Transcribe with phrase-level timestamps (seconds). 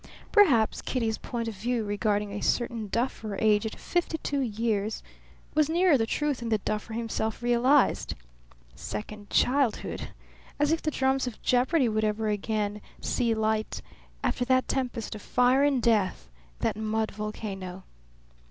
[0.31, 4.41] Perhaps Kitty's point of view regarding a certain duffer aged fifty two
[5.53, 8.15] was nearer the truth than the duffer himself realized.
[8.73, 10.09] Second childhood!
[10.57, 13.83] As if the drums of jeopardy would ever again see light,
[14.23, 16.31] after that tempest of fire and death
[16.61, 17.83] that mud volcano!